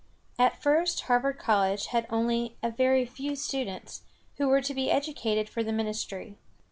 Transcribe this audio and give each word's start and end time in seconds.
At 0.39 0.59
first, 0.59 1.01
Harvard 1.01 1.37
College 1.37 1.85
had 1.93 2.07
only 2.09 2.57
a 2.63 2.71
very 2.71 3.05
few 3.05 3.35
students, 3.35 4.01
who 4.39 4.47
were 4.47 4.61
to 4.63 4.73
be 4.73 4.89
educated 4.89 5.47
for 5.47 5.61
the 5.63 5.71
ministry. 5.71 6.39